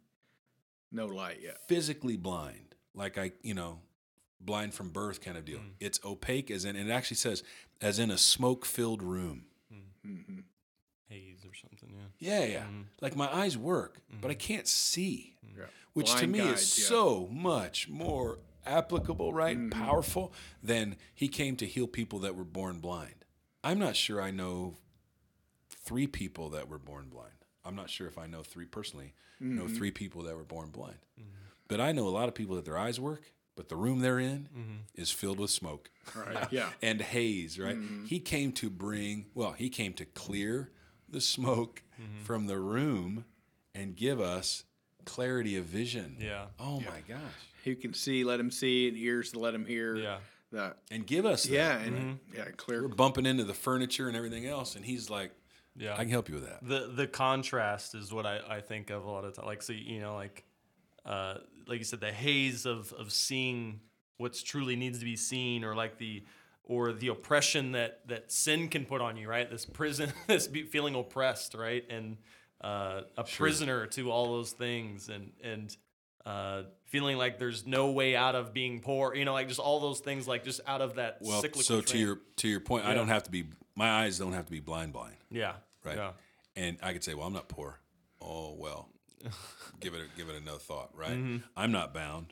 [0.92, 1.60] no light yet.
[1.68, 3.80] physically blind, like I, you know,
[4.42, 5.60] blind from birth kind of deal.
[5.60, 5.68] Hmm.
[5.80, 7.44] It's opaque as in, and it actually says,
[7.82, 9.46] as in a smoke filled room.
[9.72, 10.10] Hmm.
[10.12, 10.40] Mm-hmm.
[11.14, 11.90] Haze or something.
[12.20, 12.40] Yeah.
[12.40, 12.60] Yeah, yeah.
[12.64, 12.82] Mm-hmm.
[13.02, 14.40] Like my eyes work, but I mm-hmm.
[14.40, 15.62] can't see, mm-hmm.
[15.62, 15.66] Yeah.
[15.94, 16.86] which to me guides, is yeah.
[16.88, 19.70] so much more applicable, right?
[19.70, 23.26] Powerful than he came to heal people that were born blind.
[23.64, 24.78] I'm not sure I know
[25.70, 27.32] three people that were born blind.
[27.66, 30.98] I'm not sure if I know three personally, know three people that were born blind.
[31.70, 34.20] But I know a lot of people that their eyes work, but the room they're
[34.20, 34.50] in
[34.96, 36.48] is filled with smoke Right.
[36.52, 36.70] Yeah.
[36.82, 37.78] and haze, right?
[38.06, 40.72] He came to bring, well, he came to clear
[41.14, 41.82] the smoke
[42.24, 43.26] from the room
[43.74, 44.66] and give us
[45.06, 46.18] clarity of vision.
[46.20, 46.46] Yeah.
[46.60, 47.20] Oh my gosh.
[47.64, 49.96] Who can see, let him see, and ears to let him hear.
[49.96, 50.18] Yeah.
[50.52, 50.78] That.
[50.92, 51.52] And give us that.
[51.54, 52.84] Yeah, and yeah, clear.
[52.84, 55.32] We're bumping into the furniture and everything else, and he's like,
[55.76, 55.94] Yeah.
[55.94, 56.68] I can help you with that.
[56.68, 59.46] the the contrast is what I, I think of a lot of time.
[59.48, 60.44] Like so you know like
[61.06, 61.36] uh,
[61.68, 63.80] like you said the haze of of seeing
[64.18, 66.24] what's truly needs to be seen or like the
[66.66, 70.96] or the oppression that that sin can put on you right this prison this feeling
[70.96, 72.18] oppressed right and
[72.62, 75.76] uh, a prisoner to all those things and and
[76.26, 79.82] uh, feeling like there's no way out of being poor you know like just all
[79.82, 82.02] those things like just out of that Well, cyclical so to train.
[82.06, 83.44] your to your point, I don't have to be
[83.76, 85.18] my eyes don't have to be blind blind.
[85.30, 85.98] yeah right?
[85.98, 86.12] yeah
[86.56, 87.80] And I could say, well, I'm not poor.
[88.22, 88.88] Oh well,
[89.82, 91.12] give it a, give it another thought, right?
[91.12, 91.38] Mm-hmm.
[91.58, 92.28] I'm not bound.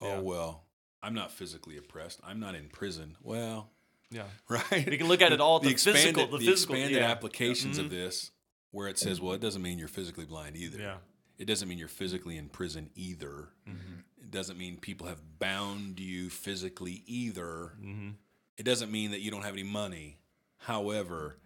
[0.00, 0.63] Oh well,
[1.04, 2.20] I'm not physically oppressed.
[2.26, 3.16] I'm not in prison.
[3.22, 3.70] Well,
[4.10, 4.90] yeah right.
[4.90, 7.02] You can look at it all at the expanded, physical- the physical- expanded yeah.
[7.02, 7.10] Mm-hmm.
[7.12, 8.30] applications of this,
[8.70, 10.78] where it says, well, it doesn't mean you're physically blind either.
[10.78, 10.96] Yeah.
[11.38, 13.48] It doesn't mean you're physically in prison either.
[13.68, 14.00] Mm-hmm.
[14.22, 17.72] It doesn't mean people have bound you physically either.
[17.80, 18.10] Mm-hmm.
[18.56, 20.18] It doesn't mean that you don't have any money.
[20.58, 21.38] However,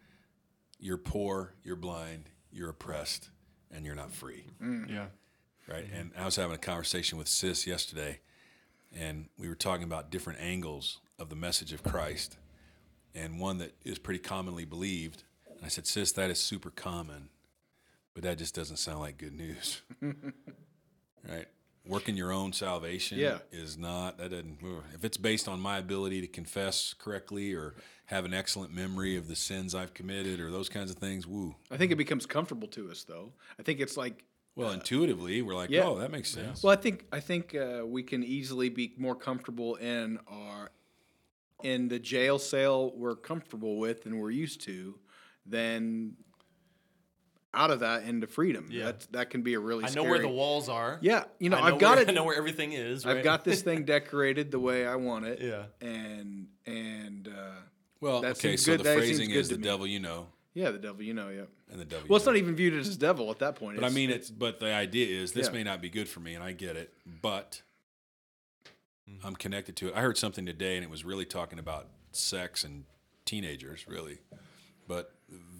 [0.78, 3.30] you're poor, you're blind, you're oppressed,
[3.70, 4.44] and you're not free.
[4.88, 5.06] yeah
[5.66, 5.86] Right.
[5.92, 8.20] And I was having a conversation with Sis yesterday,
[8.96, 12.36] and we were talking about different angles of the message of Christ,
[13.14, 15.24] and one that is pretty commonly believed.
[15.56, 17.28] And I said, Sis, that is super common,
[18.14, 19.82] but that just doesn't sound like good news.
[21.28, 21.46] right?
[21.86, 23.38] Working your own salvation Yeah.
[23.50, 24.58] is not that doesn't
[24.94, 27.74] if it's based on my ability to confess correctly or
[28.06, 31.26] have an excellent memory of the sins I've committed or those kinds of things.
[31.26, 31.54] Woo.
[31.70, 33.32] I think it becomes comfortable to us, though.
[33.58, 34.24] I think it's like
[34.58, 35.84] Well, intuitively, we're like, yeah.
[35.84, 36.64] oh, that makes sense.
[36.64, 40.70] Well, I think I think uh, we can easily be more comfortable in our
[41.62, 44.96] in the jail cell we're comfortable with and we're used to
[45.46, 46.14] than
[47.54, 48.66] out of that into freedom.
[48.70, 48.86] Yeah.
[48.86, 50.98] That that can be a really I know scary, where the walls are.
[51.02, 52.08] Yeah, you know, I I've got where, it.
[52.10, 53.06] I know where everything is.
[53.06, 53.16] Right?
[53.16, 55.40] I've got this thing decorated the way I want it.
[55.40, 55.64] Yeah.
[55.80, 57.60] And and uh,
[58.00, 59.62] well, that okay, seems so good- the that phrasing is the me.
[59.62, 60.26] devil you know
[60.58, 61.42] yeah, the devil, you know, yeah.
[61.70, 62.06] and the devil.
[62.08, 63.76] Well, you it's not even viewed as a devil at that point.
[63.76, 65.52] But I mean, it's but the idea is this Yeah.
[65.52, 66.92] may not be good for me, and I get it,
[67.22, 67.62] but
[69.10, 69.26] Mm-hmm.
[69.26, 69.94] I'm connected to it.
[69.96, 72.84] I heard something today, and it was really talking about sex and
[73.24, 74.18] teenagers, really,
[74.86, 75.14] but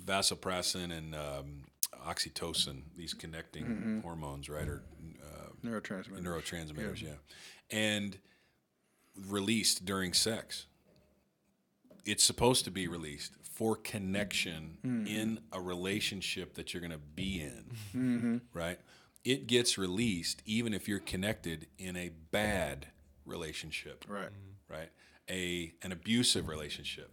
[0.05, 1.65] vasopressin and um,
[2.07, 4.01] oxytocin, these connecting Mm-hmm.
[4.01, 4.83] hormones, right, or
[5.23, 6.23] uh, neurotransmitter.
[6.23, 7.15] neurotransmitters, yeah.
[7.71, 8.19] and
[9.29, 10.67] released during sex.
[12.05, 15.07] It's supposed to be released for connection mm-hmm.
[15.09, 18.37] in a relationship that you're going to be in, mm-hmm.
[18.53, 18.79] right?
[19.25, 22.87] It gets released even if you're connected in a bad
[23.27, 24.29] relationship, Right.
[24.29, 24.73] Mm-hmm.
[24.73, 24.91] right?
[25.29, 27.11] A an abusive relationship,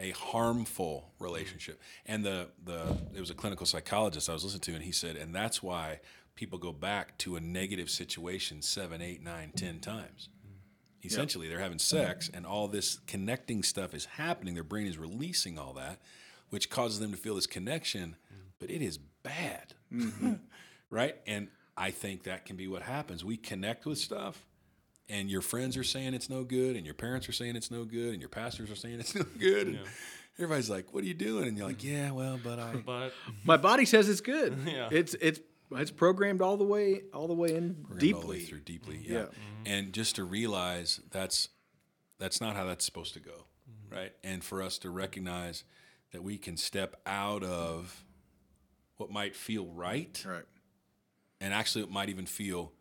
[0.00, 1.80] a harmful relationship.
[2.06, 5.14] And the the it was a clinical psychologist I was listening to, and he said,
[5.14, 6.00] and that's why
[6.34, 10.28] people go back to a negative situation seven, eight, nine, ten times.
[11.04, 14.54] Essentially, they're having sex, and all this connecting stuff is happening.
[14.54, 16.00] Their brain is releasing all that,
[16.50, 18.42] which causes them to feel this connection, mm-hmm.
[18.58, 20.34] but it is bad, mm-hmm.
[20.90, 21.16] right?
[21.26, 23.24] And I think that can be what happens.
[23.24, 24.44] We connect with stuff,
[25.08, 27.84] and your friends are saying it's no good, and your parents are saying it's no
[27.84, 29.66] good, and your pastors are saying it's no good.
[29.68, 29.78] And
[30.38, 31.94] everybody's like, "What are you doing?" And you're like, mm-hmm.
[31.94, 33.12] "Yeah, well, but I." But
[33.44, 34.56] My body says it's good.
[34.66, 34.88] Yeah.
[34.90, 35.40] It's it's
[35.76, 38.38] it's programmed all the way all the way in programmed all the deeply.
[38.38, 39.18] way through deeply, yeah.
[39.18, 39.26] Yeah.
[39.66, 41.48] And just to realize that's
[42.18, 43.44] that's not how that's supposed to go,
[43.90, 44.12] right?
[44.22, 45.64] And for us to recognize
[46.12, 48.04] that we can step out of
[48.96, 50.44] what might feel right, Right.
[51.40, 52.72] and actually it might even feel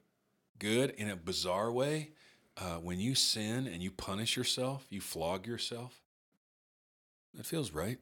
[0.59, 2.11] good in a bizarre way.
[2.55, 6.03] Uh, when you sin and you punish yourself, you flog yourself.
[7.33, 7.97] That feels right,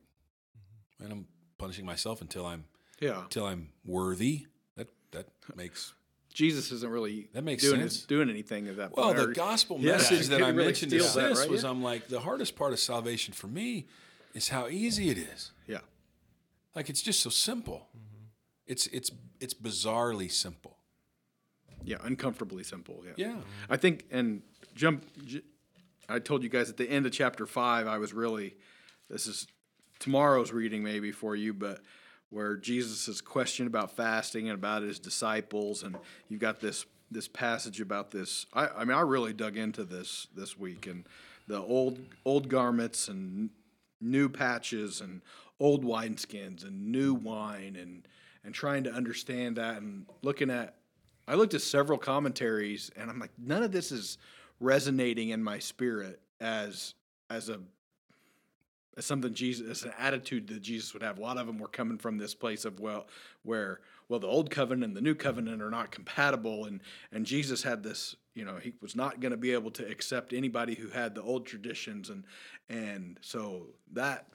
[0.99, 1.27] and I'm
[1.57, 2.65] punishing myself until I'm
[2.99, 3.21] Yeah.
[3.23, 4.47] until I'm worthy.
[5.11, 5.93] That makes
[6.33, 8.03] Jesus isn't really That makes doing sense.
[8.05, 9.27] doing anything at that Well, point.
[9.27, 11.49] the gospel Yeah, message that I really mentioned to that, right?
[11.49, 11.69] was Yeah.
[11.69, 13.87] I'm like, the hardest part of salvation for me
[14.33, 15.51] is how easy it is.
[15.67, 15.79] Yeah.
[16.75, 17.87] Like it's just so simple.
[17.97, 18.23] Mm-hmm.
[18.67, 20.77] It's it's it's bizarrely simple.
[21.83, 23.03] Yeah, uncomfortably simple.
[23.05, 23.13] Yeah.
[23.17, 23.35] Yeah.
[23.69, 24.43] I think, and
[24.75, 25.03] jump.
[25.25, 25.41] j-
[26.07, 28.55] I told you guys at the end of chapter five, I was really.
[29.09, 29.47] This is
[29.99, 31.81] tomorrow's reading maybe for you, but
[32.31, 35.95] where Jesus is questioned about fasting and about his disciples, and
[36.27, 38.45] you've got this this passage about this.
[38.53, 41.05] I, I mean, I really dug into this this week, and
[41.47, 43.49] the old old garments and
[43.99, 45.21] new patches and
[45.59, 48.07] old wineskins and new wine and
[48.43, 50.75] and trying to understand that and looking at
[51.27, 54.17] I looked at several commentaries and I'm like none of this is
[54.59, 56.95] resonating in my spirit as
[57.29, 57.59] as a
[58.97, 61.17] as something Jesus as an attitude that Jesus would have.
[61.17, 63.07] A lot of them were coming from this place of well
[63.43, 67.63] where well the old covenant and the new covenant are not compatible and and Jesus
[67.63, 70.89] had this you know he was not going to be able to accept anybody who
[70.89, 72.23] had the old traditions and
[72.69, 74.27] and so that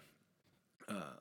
[0.89, 1.19] uh,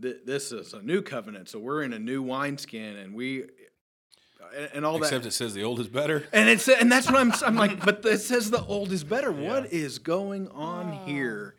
[0.00, 3.44] th- this is a new covenant so we're in a new wineskin and we
[4.56, 6.24] and, and all Except that Except it says the old is better.
[6.32, 9.32] and it's and that's what I'm I'm like, but it says the old is better.
[9.32, 11.55] What is going on here?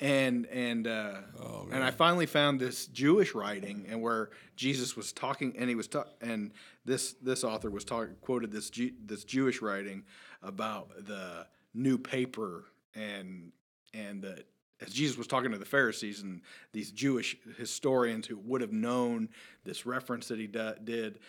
[0.00, 5.12] And and uh, Oh, and I finally found this Jewish writing and where Jesus was
[5.12, 6.52] talking and he was ta- and
[6.84, 10.04] this this author was talking quoted this Ju- this Jewish writing
[10.42, 13.52] about the new paper and
[13.92, 14.44] and the
[14.80, 16.40] as Jesus was talking to the Pharisees and
[16.72, 19.28] these Jewish historians who would have known
[19.64, 21.20] this reference that he do- did,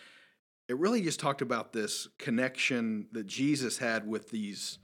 [0.68, 4.78] it really just talked about this connection that Jesus had with these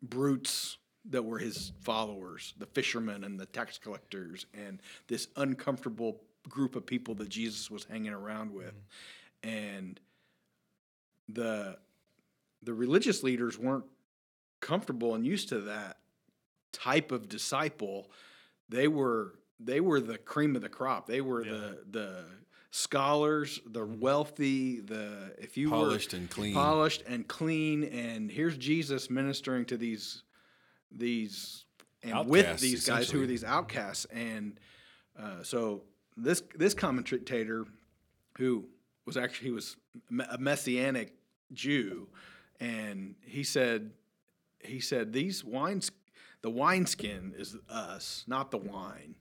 [0.00, 0.78] brutes
[1.10, 6.86] that were his followers, the fishermen and the tax collectors, and this uncomfortable group of
[6.86, 8.74] people that Jesus was hanging around with.
[9.44, 9.48] Mm-hmm.
[9.48, 10.00] And
[11.28, 11.78] the
[12.62, 13.84] the religious leaders weren't
[14.60, 15.98] comfortable and used to that
[16.72, 18.10] type of disciple.
[18.68, 21.06] They were they were the cream of the crop.
[21.06, 21.52] They were Yeah.
[21.52, 22.24] the the
[22.70, 24.00] scholars, the mm-hmm.
[24.00, 26.54] wealthy, the if you Polished and clean.
[26.54, 30.22] polished and clean, and here's Jesus ministering to these
[30.90, 31.64] these
[32.02, 34.58] and with these guys who are these outcasts, and
[35.18, 35.82] uh, so
[36.16, 37.66] this this commentator
[38.38, 38.64] who
[39.06, 39.76] was actually he was
[40.30, 41.14] a messianic
[41.52, 42.08] Jew,
[42.58, 43.90] and he said,
[44.60, 45.90] he said these wines,
[46.42, 49.14] the wineskin is us, not the wine.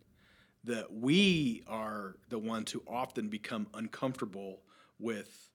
[0.66, 4.62] That we are the ones who often become uncomfortable
[5.00, 5.50] with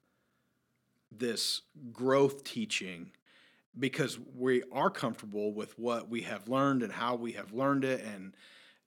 [1.13, 3.13] this growth teaching
[3.79, 8.05] because we are comfortable with what we have learned and how we have learned it
[8.05, 8.35] and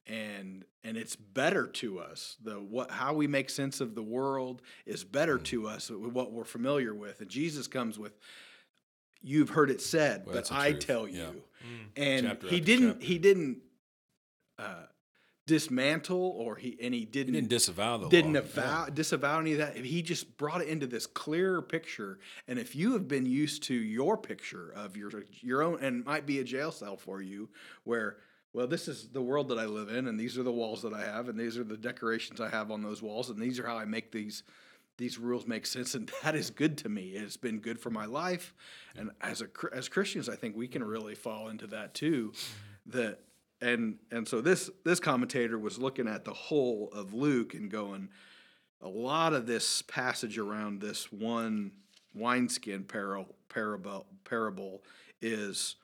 [0.06, 4.62] and and it's better to us the what how we make sense of the world
[4.86, 8.18] is better to us with what we're familiar with and Jesus comes with
[9.22, 10.86] you've heard it said Well, but that's I truth.
[10.86, 11.32] tell Yeah.
[11.32, 11.42] you
[11.98, 13.06] and Chapter he didn't chapter.
[13.06, 13.58] he didn't
[14.58, 14.84] uh,
[15.48, 19.60] dismantle or he and he He didn't didn't disavow the didn't avow, disavow any of
[19.60, 19.78] that.
[19.78, 22.20] He just brought it into this clearer picture.
[22.48, 25.10] And if you have been used to your picture of your
[25.42, 27.50] your own, and might be a jail cell for you,
[27.86, 28.18] where
[28.54, 30.94] well, this is the world that I live in, and these are the walls that
[30.94, 33.68] I have, and these are the decorations I have on those walls, and these are
[33.68, 34.44] how I make these
[34.98, 37.12] these rules make sense, and that is good to me.
[37.12, 38.54] It's been good for my life,
[38.98, 42.34] and as a as Christians, I think we can really fall into that too.
[42.88, 43.20] That
[43.62, 48.10] and and so this this commentator was looking at the whole of Luke and going,
[48.82, 51.72] a lot of this passage around this one
[52.14, 54.84] wineskin parable parable parable
[55.22, 55.76] is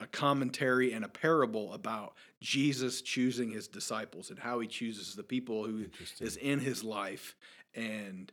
[0.00, 5.24] a commentary and a parable about Jesus choosing his disciples and how he chooses the
[5.24, 5.86] people who
[6.20, 7.34] is in his life
[7.74, 8.30] and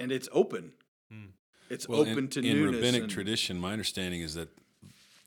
[0.00, 0.72] and it's open.
[1.10, 1.26] Hmm.
[1.70, 2.74] It's Well, open in, to in newness.
[2.76, 4.48] rabbinic and- tradition, my understanding is that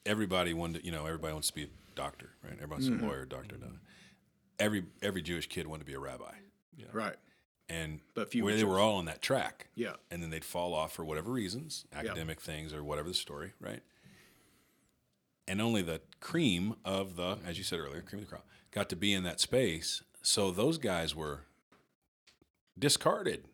[0.07, 2.53] everybody wanted, you know, everybody wants to be a doctor, right?
[2.53, 3.07] Everybody wants to be a mm-hmm.
[3.07, 3.57] lawyer, doctor.
[3.57, 3.75] doctor.
[4.59, 6.33] Every every Jewish kid wanted to be a rabbi,
[6.91, 7.15] right.
[7.69, 9.93] and But few where they were all on that track, Yeah.
[10.09, 13.81] and then they'd fall off for whatever reasons, academic things or whatever the story, right?
[15.47, 18.89] And only the cream of the, as you said earlier, cream of the crop, got
[18.89, 20.01] to be in that space.
[20.23, 21.41] So those guys were
[22.77, 23.45] discarded,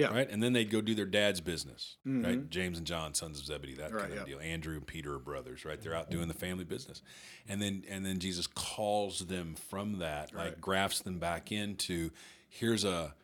[0.00, 0.14] Yeah.
[0.14, 0.28] right?
[0.30, 2.48] And then they'd go do their dad's business, right?
[2.50, 3.96] James and John, sons of Zebedee, that Mm-hmm.
[3.96, 4.34] Right, kind of yeah.
[4.36, 4.40] deal.
[4.40, 5.80] Andrew and Peter are brothers, right?
[5.80, 7.02] They're out doing the family business,
[7.48, 12.10] and then and then Jesus calls them from that, like grafts them back into
[12.48, 13.14] here's a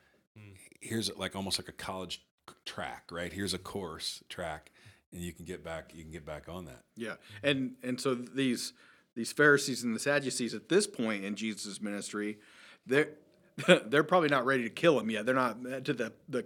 [0.81, 2.23] here's like almost like a college
[2.65, 3.33] track, right?
[3.33, 4.71] Here's a course track,
[5.12, 6.83] and you can get back you can get back on that.
[6.97, 8.73] Yeah, and and so these
[9.15, 12.39] these Pharisees and the Sadducees at this point in Jesus' ministry,
[12.87, 13.11] they're
[13.87, 15.25] they're probably not ready to kill him yet.
[15.27, 16.45] They're not to the the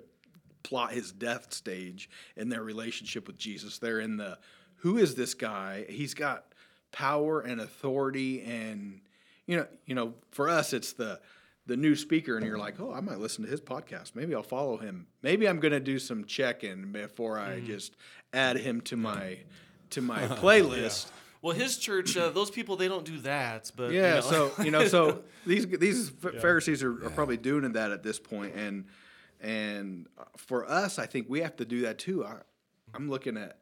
[0.62, 3.79] plot his death stage in their relationship with Jesus.
[3.79, 4.38] They're in the
[4.77, 5.85] who is this guy?
[5.88, 6.46] He's got
[6.92, 9.01] power and authority, and
[9.46, 11.20] you know you know for us it's the
[11.66, 14.42] the new speaker and you're like oh i might listen to his podcast maybe i'll
[14.42, 17.94] follow him maybe i'm going to do some check-in before i just
[18.33, 19.38] add him to my
[19.90, 21.09] to my playlist
[21.42, 23.73] Well, his church, uh, those people, they don't do that.
[23.75, 24.20] But you yeah, know.
[24.20, 28.55] so you know, so these these Pharisees are, are probably doing that at this point,
[28.55, 28.85] and
[29.40, 32.24] and uh, for us, I think we have to do that too.
[32.24, 32.37] I,
[32.94, 33.59] I'm looking at,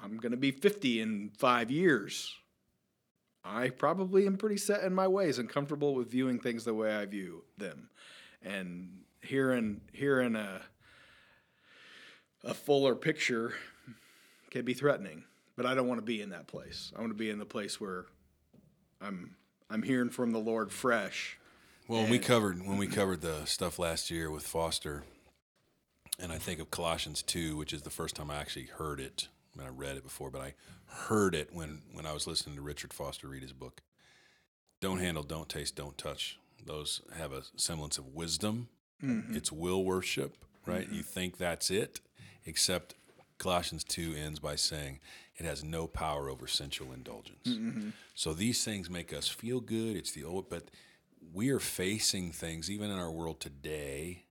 [0.00, 2.34] I'm going to be 50 in five years.
[3.44, 6.94] I probably am pretty set in my ways and comfortable with viewing things the way
[6.94, 7.88] I view them,
[8.42, 10.60] and hearing hearing a
[12.44, 13.54] a fuller picture
[14.50, 15.24] can be threatening.
[15.56, 16.92] But I don't want to be in that place.
[16.96, 18.06] I want to be in the place where
[19.00, 19.36] I'm
[19.70, 21.38] I'm hearing from the Lord fresh.
[21.90, 25.02] Well, when we covered when we covered the stuff last year with Foster,
[26.20, 29.26] and I think of Colossians two, which is the first time I actually heard it.
[29.52, 30.54] I mean, I read it before, but I
[30.86, 33.82] heard it when when I was listening to Richard Foster read his book.
[34.80, 36.38] Don't handle, don't taste, don't touch.
[36.64, 38.68] Those have a semblance of wisdom.
[39.02, 39.34] Mm-hmm.
[39.34, 40.86] It's will worship, right?
[40.86, 40.94] Mm-hmm.
[40.94, 41.98] You think that's it,
[42.46, 42.94] except
[43.38, 45.00] Colossians 2 ends by saying
[45.36, 47.48] it has no power over sensual indulgence.
[47.48, 47.88] Mm-hmm.
[48.14, 49.96] So these things make us feel good.
[49.96, 50.70] It's the old, but
[51.32, 54.24] we are facing things, even in our world today,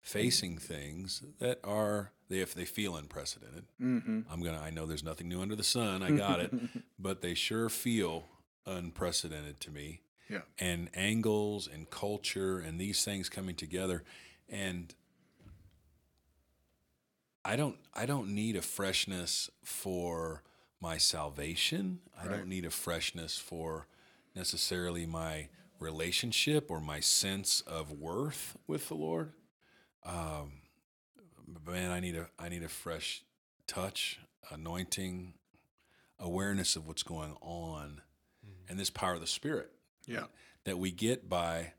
[0.00, 0.74] facing mm-hmm.
[0.74, 3.64] things that are they if they feel unprecedented.
[3.80, 4.20] Mm-hmm.
[4.30, 4.60] I'm gonna.
[4.60, 6.02] I know there's nothing new under the sun.
[6.02, 6.52] I got it,
[6.98, 8.24] but they sure feel
[8.66, 10.42] unprecedented to me Yeah.
[10.58, 14.04] and angles and culture and these things coming together
[14.48, 14.94] and
[17.44, 20.42] I don't I don't need a freshness for
[20.80, 22.00] my salvation.
[22.20, 23.86] I don't need a freshness for
[24.34, 25.48] necessarily my
[25.82, 29.32] relationship or my sense of worth with the Lord.
[30.04, 30.52] Um,
[31.66, 33.22] man, I need a I need a fresh
[33.66, 34.18] touch,
[34.50, 35.34] anointing,
[36.18, 38.00] awareness of what's going on,
[38.68, 39.70] and this power of the Spirit
[40.06, 40.24] Yeah.
[40.64, 41.72] that we get by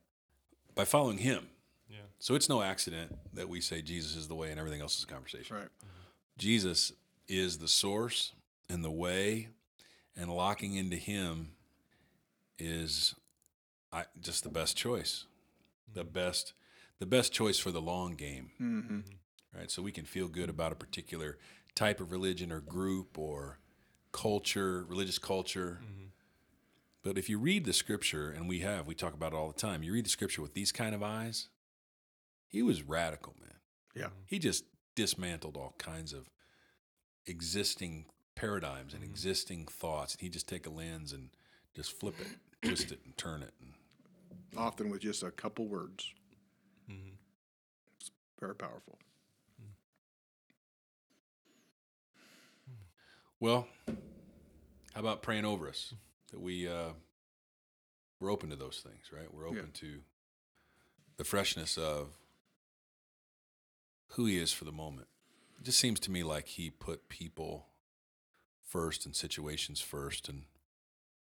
[0.76, 1.47] by following Him.
[1.89, 1.97] Yeah.
[2.20, 5.04] So it's no accident that we say Jesus is the way and everything else is
[5.04, 5.56] a conversation.
[5.56, 5.68] Right.
[6.38, 6.93] Jesus
[7.28, 8.34] is the source
[8.70, 9.49] and the way,
[10.16, 11.51] and locking into Him
[12.58, 13.16] is
[13.94, 15.26] I, just the best choice,
[15.94, 16.10] the mm-hmm.
[16.10, 16.54] best,
[17.00, 18.52] the best choice for the long game.
[18.60, 19.00] Mm-hmm.
[19.56, 19.70] Right?
[19.70, 21.38] So we can feel good about a particular
[21.76, 23.60] type of religion or group or
[24.12, 25.80] culture, religious culture.
[25.84, 26.06] Mm-hmm.
[27.04, 29.60] But if you read the scripture, and we have, we talk about it all the
[29.60, 31.50] time, you read the scripture with these kind of eyes,
[32.48, 33.58] he was radical, man.
[33.94, 34.10] Yeah.
[34.26, 34.64] He just
[34.96, 36.30] dismantled all kinds of
[37.26, 40.14] existing paradigms and existing thoughts.
[40.14, 41.30] And he'd just take a lens and
[41.76, 42.28] just flip it,
[42.68, 43.54] twist it, and turn it.
[43.62, 43.72] And
[44.58, 46.14] Often with just a couple words.
[47.97, 48.97] It's very powerful.
[53.39, 55.93] Well, how about praying over us
[56.32, 56.91] that we uh,
[58.20, 59.34] we're open to those things, right?
[59.34, 59.99] We're open to
[61.18, 62.10] the freshness of
[64.12, 65.08] who he is for the moment.
[65.60, 67.68] It just seems to me like he put people
[68.66, 70.43] first and situations first, and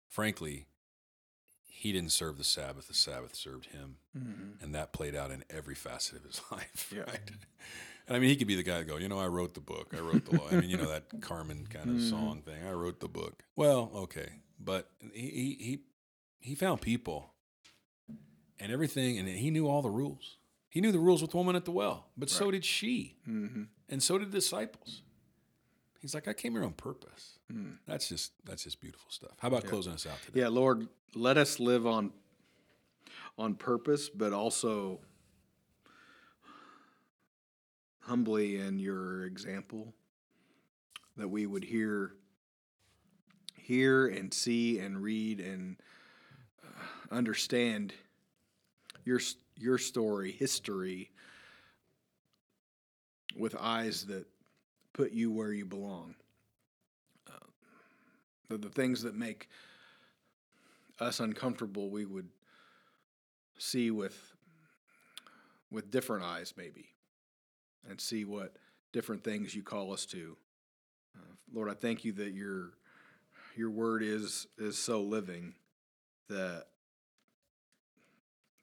[0.09, 0.69] frankly,
[1.77, 3.97] he didn't serve the Sabbath; the Sabbath served him,
[4.63, 7.03] and that played out in every facet of his life, Yeah.
[7.03, 7.31] right?
[8.09, 9.61] And I mean, he could be the guy to go, you know, I wrote the
[9.61, 9.93] book.
[9.95, 10.47] I wrote the law.
[10.51, 12.65] I mean, you know, that Carmen kind of song thing.
[12.67, 13.43] I wrote the book.
[13.57, 14.29] Well, okay.
[14.61, 15.81] But he, he,
[16.39, 17.35] he, found people
[18.59, 20.39] and everything, and he knew all the rules.
[20.69, 23.17] He knew the rules with the woman at the well, but so did she.
[23.29, 23.65] Mm-hmm.
[23.89, 25.03] And so did the disciples.
[26.07, 27.41] He's like, I came here on purpose.
[27.89, 29.33] That's just, that's just beautiful stuff.
[29.41, 30.39] How about closing us out today?
[30.43, 30.87] Yeah, Lord,
[31.17, 32.13] let us live on
[33.37, 35.01] on purpose, but also
[38.03, 39.95] humbly in your example
[41.17, 42.13] that we would hear
[43.57, 45.77] hear and see and read and
[46.65, 47.93] uh, understand
[49.05, 49.19] your
[49.57, 51.11] your story, history
[53.37, 54.25] with eyes that
[54.97, 56.15] put you where you belong.
[57.29, 57.47] Uh,
[58.49, 59.49] the, the things that make
[60.99, 62.29] us uncomfortable we would
[63.59, 64.33] see with
[65.71, 66.87] with different eyes maybe
[67.91, 68.57] and see what
[68.93, 70.37] different things you call us to.
[71.15, 72.73] Uh, lord i thank you that your
[73.57, 75.55] your word is is so living
[76.29, 76.67] that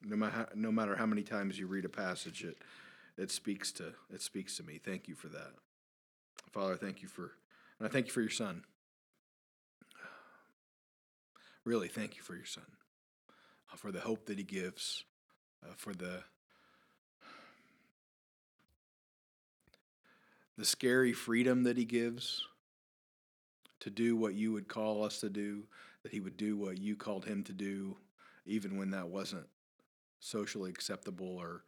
[0.04, 2.58] no matter no matter how many times you read a passage it
[3.18, 4.80] it speaks to it speaks to me.
[4.84, 5.54] Thank you for that
[6.54, 7.32] father thank you for
[7.80, 8.64] and i thank you for your son
[11.66, 12.66] really thank you for your son,
[13.72, 15.04] uh, for the hope that he gives,
[15.64, 16.24] uh, for the
[20.58, 22.46] the scary freedom that he gives
[23.80, 25.64] to do what you would call us to do,
[26.04, 27.98] that he would do what you called him to do,
[28.46, 29.48] even when that wasn't
[30.20, 31.64] socially acceptable or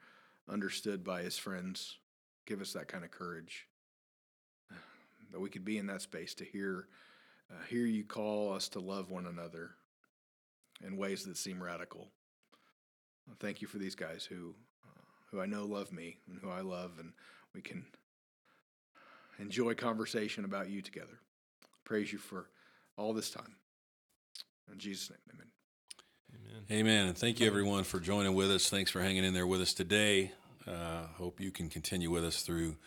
[0.48, 1.98] understood by his friends.
[2.46, 3.68] Give us that kind of courage
[5.36, 6.88] that we could be in that space to hear
[7.52, 9.72] uh, hear you call us to love one another
[10.82, 12.08] in ways that seem radical.
[13.42, 14.56] Thank you for these guys who
[14.86, 17.12] uh, who I know love me and who I love, and
[17.54, 17.84] we can
[19.38, 21.20] enjoy conversation about you together.
[21.84, 22.48] Praise you for
[22.98, 23.58] all this time.
[24.72, 25.48] In Jesus' name, amen.
[26.34, 26.80] Amen.
[26.80, 27.08] Amen.
[27.08, 28.70] And thank you, everyone, for joining with us.
[28.70, 30.32] Thanks for hanging in there with us today.
[30.66, 32.78] Uh, hope you can continue with us through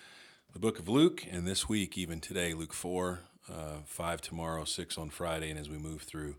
[0.53, 3.21] the book of Luke, and this week, even today, Luke 4,
[3.53, 6.37] uh, 5 tomorrow, 6 on Friday, and as we move through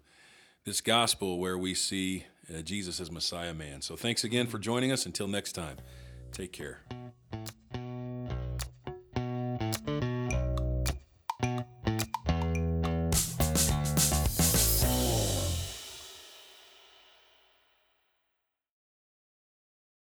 [0.65, 3.81] this gospel where we see uh, Jesus as Messiah man.
[3.81, 5.05] So thanks again for joining us.
[5.05, 5.77] Until next time,
[6.31, 6.81] take care.